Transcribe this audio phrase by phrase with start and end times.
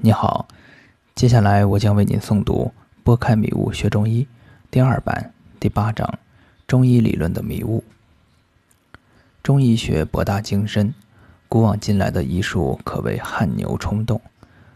[0.00, 0.48] 你好，
[1.14, 2.72] 接下来我将为您诵读
[3.04, 4.22] 《拨开迷雾学中医》
[4.70, 6.06] 第二版第八章
[6.66, 7.84] 《中医理论的迷雾》。
[9.42, 10.92] 中医学博大精深，
[11.48, 14.20] 古往今来的医术可谓汗牛充栋，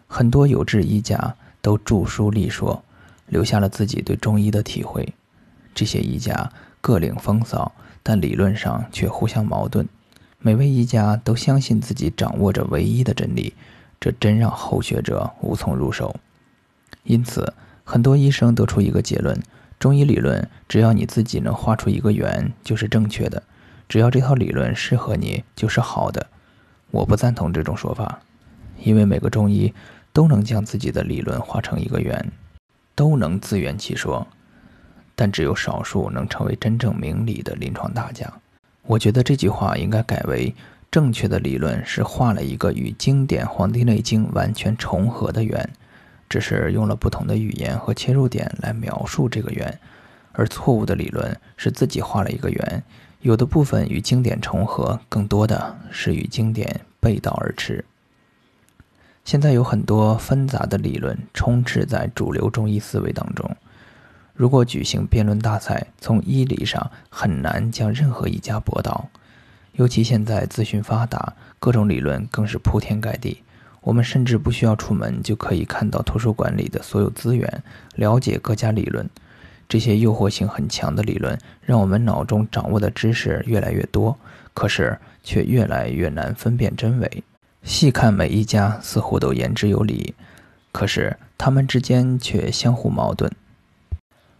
[0.06, 2.84] 很多有志医家都著书立说，
[3.26, 5.12] 留下了自己对中医的体会。
[5.74, 7.72] 这些医家各领风骚，
[8.02, 9.88] 但理论上却互相矛盾。
[10.38, 13.54] 每位医家都相信自己掌握着唯一的真理。
[13.98, 16.14] 这真让后学者无从入手，
[17.04, 19.40] 因此很多医生得出一个结论：
[19.78, 23.42] 中医理论只要你自己能画出一个圆，就是正确的；
[23.88, 26.26] 只要这套理论适合你，就是好的。
[26.90, 28.20] 我不赞同这种说法，
[28.82, 29.72] 因为每个中医
[30.12, 32.30] 都能将自己的理论画成一个圆，
[32.94, 34.26] 都能自圆其说，
[35.14, 38.32] 但只有少数能成为真正明理的临床大家。
[38.82, 40.54] 我觉得这句话应该改为。
[40.96, 45.68] 正确的理论是画了一个与经典《黄帝内经》完全重合的圆，
[46.26, 49.70] 只是用了不同的语言和切入点来描述这个圆；
[50.32, 52.82] 而错误的理论是自己画了一个圆，
[53.20, 57.84] 有的部分与经典重合，更多的是与经典背道而驰。
[59.22, 63.54] 现在有很多纷杂的理论充斥在主流中医思维当中，
[64.32, 69.10] 如果举行辩论大赛，从医理上很难将任何一家驳倒。
[69.76, 73.42] 尤其现在资讯发达，各种理论更是铺天盖地。
[73.82, 77.62] 我们甚至不需要出门就可以看到图书馆里的所有资源，
[77.94, 79.08] 了解各家理论。
[79.68, 84.16] 这些诱惑性很强的理论，让我们脑中掌握的知识越来越多，
[84.54, 87.22] 可是却越来越难分辨真伪。
[87.62, 90.14] 细看每一家似乎都言之有理，
[90.72, 93.30] 可是他们之间却相互矛盾。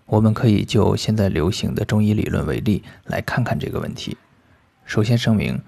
[0.07, 4.17] 我们可以就现在流行的中医理论为例，来看看这个问题。
[4.87, 5.61] 首先声明，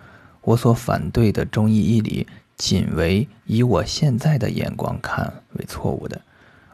[0.43, 6.21] 我所反对的中医医理，仅为以我现在的眼光看为错误的，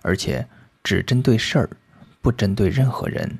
[0.02, 0.46] 而且
[0.82, 1.70] 只针对事儿，
[2.20, 3.38] 不针对任何人。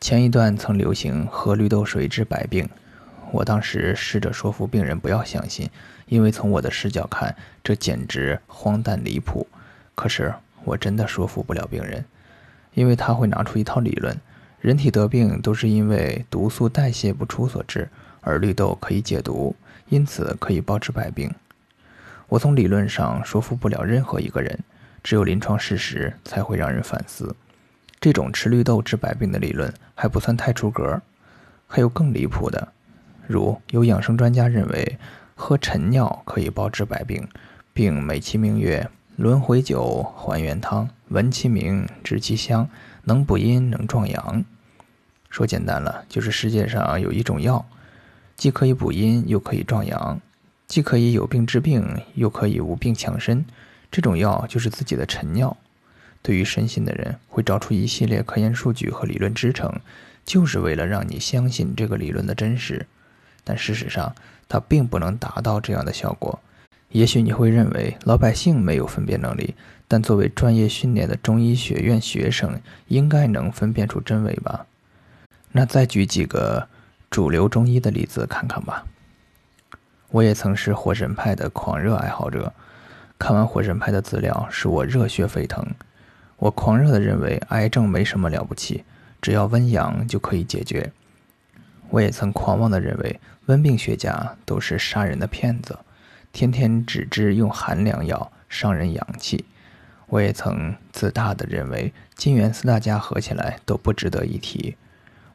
[0.00, 2.68] 前一段曾流行喝绿豆水治百病，
[3.30, 5.70] 我当时试着说服病人不要相信，
[6.06, 9.46] 因为从我的视角看，这简直荒诞离谱。
[9.94, 12.04] 可是我真的说服不了病人，
[12.74, 14.20] 因为他会拿出一套理论。
[14.64, 17.86] 人体得病都是因为毒素代谢不出所致，
[18.22, 19.54] 而绿豆可以解毒，
[19.90, 21.30] 因此可以包治百病。
[22.28, 24.58] 我从理论上说服不了任何一个人，
[25.02, 27.36] 只有临床事实才会让人反思。
[28.00, 30.98] 这种吃绿豆治百病的理论还不算太出格，
[31.66, 32.72] 还有更离谱的，
[33.26, 34.98] 如有养生专家认为
[35.34, 37.28] 喝陈尿可以包治百病，
[37.74, 42.66] 并美其名曰轮回酒还原汤，闻其名，知其香，
[43.02, 44.42] 能补阴，能壮阳。
[45.34, 47.66] 说简单了，就是世界上有一种药，
[48.36, 50.20] 既可以补阴，又可以壮阳，
[50.68, 51.84] 既可以有病治病，
[52.14, 53.44] 又可以无病强身。
[53.90, 55.56] 这种药就是自己的陈尿。
[56.22, 59.72] 对于深信的人，会找出一系列科研数据和理论支撑，
[60.24, 62.86] 就是为了让你相信这个理论的真实。
[63.42, 64.14] 但事实上，
[64.48, 66.38] 它并不能达到这样的效果。
[66.90, 69.56] 也许你会认为老百姓没有分辨能力，
[69.88, 74.64] 但作为专业训练的中医学院学生，应该能分辨出真伪吧？
[75.56, 76.66] 那再举几个
[77.08, 78.84] 主流中医的例子看看吧。
[80.10, 82.52] 我也曾是火神派的狂热爱好者，
[83.20, 85.64] 看完火神派的资料，使我热血沸腾。
[86.38, 88.82] 我狂热的认为癌症没什么了不起，
[89.22, 90.92] 只要温阳就可以解决。
[91.88, 95.78] 我也曾狂妄的认为温病学家都是杀人的骗子，
[96.32, 99.44] 天天只知用寒凉药伤人阳气。
[100.08, 104.76] 我也曾自大的认为金元四大家合起来都不值得一提。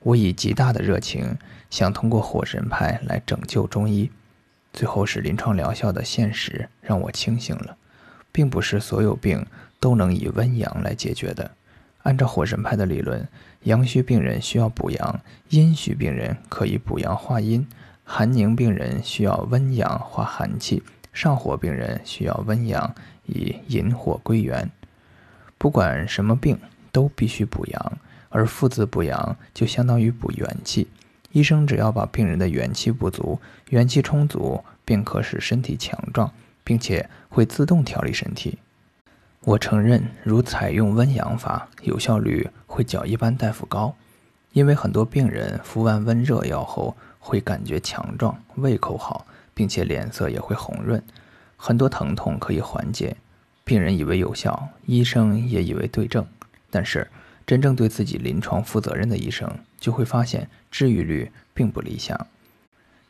[0.01, 1.37] 我以极大的热情，
[1.69, 4.09] 想通过火神派来拯救中医。
[4.71, 7.75] 最后是临床疗效的现实让我清醒了，
[8.31, 9.45] 并不是所有病
[9.79, 11.51] 都能以温阳来解决的。
[12.03, 13.27] 按照火神派的理论，
[13.63, 17.65] 阳虚病人需要补阳，阴虚病人可以补阳化阴；
[18.05, 20.81] 寒凝病人需要温阳化寒气，
[21.11, 24.71] 上火病人需要温阳以引火归元。
[25.57, 26.57] 不管什么病，
[26.93, 27.97] 都必须补阳。
[28.29, 30.87] 而父子补阳就相当于补元气，
[31.31, 33.39] 医生只要把病人的元气不足、
[33.69, 36.31] 元气充足，便可使身体强壮，
[36.63, 38.59] 并且会自动调理身体。
[39.41, 43.95] 我承认，如采用温阳法，有效率会较一般大夫高，
[44.53, 51.01] 因为很多病人服完温热药后会感觉强壮、胃口好，并且脸色也会红润，
[51.57, 53.15] 很多疼痛可以缓解。
[53.63, 56.25] 病人以为有效，医生也以为对症，
[56.69, 57.07] 但是。
[57.49, 62.27] 真正对自己临床负责任的医生，就会发现治愈率并不理想。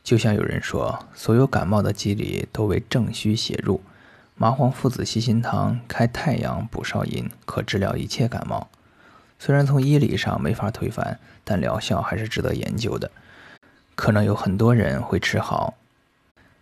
[0.02, 3.82] 就像有人说，所有感冒的机理都为正虚邪入，
[4.36, 8.70] 麻黄附子细辛汤开太阳补少阴，可治疗一切感冒。
[9.38, 13.12] 虽然从医理上没法推翻，但疗效还是值得研究的。
[13.96, 15.74] 可能有很多人会吃好，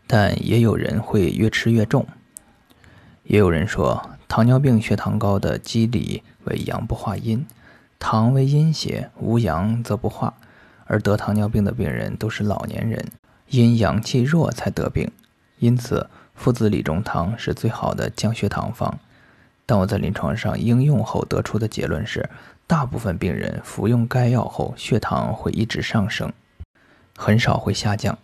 [0.08, 2.08] 但也有人会越吃越重。
[3.26, 7.46] 也有人说，糖尿病血糖高的机理为阳不化阴，
[8.00, 10.34] 糖为阴邪，无阳则不化。
[10.86, 13.06] 而得糖尿病的病人都是老年人，
[13.50, 15.12] 因阳气弱才得病，
[15.60, 18.98] 因此附子理中汤是最好的降血糖方。
[19.66, 22.30] 但我在临床上应用后得出的结论是，
[22.66, 26.32] 大部分病人服用该药后，血糖会一直上升，
[27.18, 28.18] 很少会下降。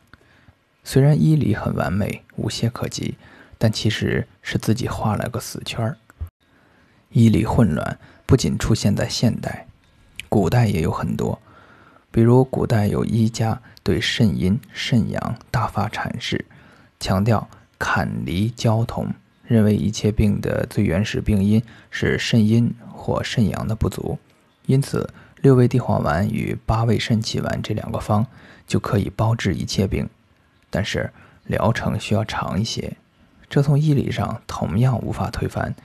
[0.86, 3.18] 虽然医理很完美，无懈可击，
[3.58, 5.98] 但其实是自己画了个死圈儿。
[7.14, 9.68] 医理混乱不仅出现在现代，
[10.28, 11.40] 古代也有很多。
[12.12, 16.46] 比如古代有医家对肾阴、肾阳大发阐释，
[17.00, 17.48] 强调
[17.80, 19.08] 坎离交同，
[19.46, 24.18] 认为一切病的最原始病因是肾阴或肾阳的不足，
[24.66, 25.10] 因此
[25.42, 28.26] 六味地黄丸与八味肾气丸这两个方
[28.68, 30.10] 就可以包治一切病，
[30.70, 31.12] 但是
[31.46, 32.96] 疗程需要长一些，
[33.50, 35.76] 这从医理上同样无法推翻，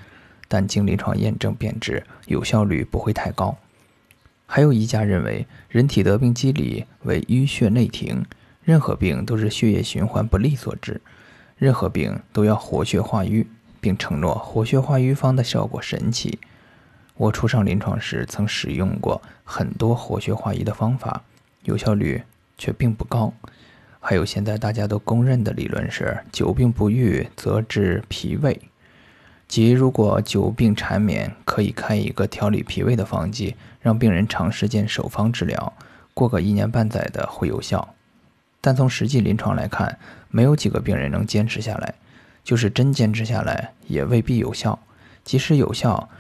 [0.49, 3.57] 但经临床验证辨证，有效率不会太高。
[4.47, 8.25] 还有一家认为，人体得病机理为淤血内停，
[8.65, 11.01] 任何病都是血液循环不利所致，
[11.59, 13.47] 任何病都要活血化瘀，
[13.79, 16.39] 并承诺活血化瘀方的效果神奇。
[17.15, 21.23] 我初上临床时曾使用过很多活血化瘀的方法，
[21.65, 22.23] 有效率
[22.57, 23.33] 却并不高。
[24.01, 28.59] 还有现在大家都公认的理论是，久病不愈则治脾胃。
[29.49, 35.73] 即如果久病缠绵，可以开一个调理脾胃的方剂，让病人长时间守方治疗，
[36.13, 37.95] 过个一年半载的会有效。
[38.61, 39.99] 但从实际临床来看，
[40.29, 41.95] 没有几个病人能坚持下来，
[42.45, 44.79] 就是真坚持下来，也未必有效。
[45.25, 46.11] 即使有效，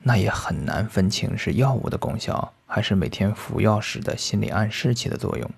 [0.00, 5.48] 那也很难分清是药物的功效，还是每天服药时的心理暗示起的作用。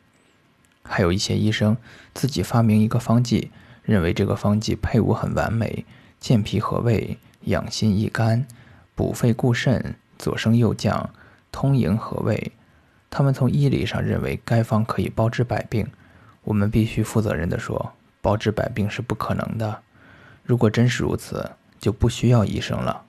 [0.82, 1.74] 还有一些医生
[2.12, 3.50] 自己发明一个方剂，
[3.82, 5.86] 认为这个方剂配伍很完美。
[6.24, 8.46] 健脾和胃、养心益肝、
[8.94, 11.10] 补肺固肾、左升右降、
[11.52, 12.50] 通营和胃。
[13.10, 15.86] 他们从医理上认为该方可以包治百病。
[16.42, 17.92] 我们必须负责任的说，
[18.22, 19.82] 包治百病是不可能的。
[20.42, 23.03] 如果真是如此，就不需要医生了。